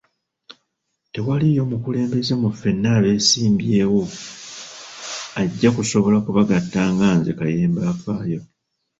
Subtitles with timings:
[1.13, 4.03] Tewaliiyo mukulembeze mu ffenna abeesimbyewo
[5.41, 8.41] ajja kusobola ku bagatta nga nze Kayemba afaayo.